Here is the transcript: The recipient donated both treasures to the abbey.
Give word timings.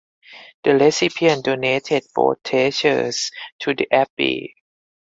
The 0.63 0.77
recipient 0.79 1.45
donated 1.45 2.05
both 2.15 2.41
treasures 2.41 3.29
to 3.59 3.75
the 3.75 3.87
abbey. 3.93 4.55